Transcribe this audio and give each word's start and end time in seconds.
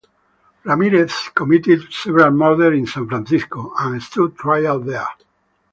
Ramirez 0.63 1.29
committed 1.35 1.93
several 1.93 2.31
murders 2.31 2.75
in 2.75 2.87
San 2.87 3.07
Francisco 3.07 3.71
and 3.77 4.01
stood 4.01 4.35
trial 4.35 4.79
there. 4.79 5.05